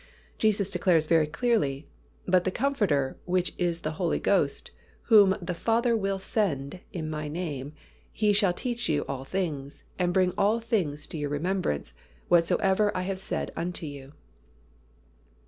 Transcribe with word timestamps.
Jesus 0.39 0.71
declares 0.71 1.05
very 1.05 1.27
clearly, 1.27 1.85
"But 2.27 2.43
the 2.43 2.49
Comforter, 2.49 3.17
which 3.25 3.53
is 3.59 3.81
the 3.81 3.91
Holy 4.01 4.17
Ghost, 4.17 4.71
whom 5.03 5.37
the 5.39 5.53
Father 5.53 5.95
will 5.95 6.17
send 6.17 6.79
in 6.91 7.07
My 7.07 7.27
name, 7.27 7.73
He 8.11 8.33
shall 8.33 8.51
teach 8.51 8.89
you 8.89 9.05
all 9.07 9.25
things, 9.25 9.83
and 9.99 10.11
bring 10.11 10.33
all 10.39 10.59
things 10.59 11.05
to 11.05 11.19
your 11.19 11.29
remembrance, 11.29 11.93
whatsoever 12.29 12.91
I 12.97 13.03
have 13.03 13.19
said 13.19 13.51
unto 13.55 13.85
you." 13.85 14.13